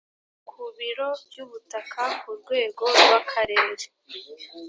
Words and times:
ku 0.49 0.59
biro 0.77 1.09
by 1.27 1.37
ubutaka 1.43 2.03
ku 2.21 2.29
rwego 2.39 2.83
rw 3.01 3.11
akarere 3.19 3.85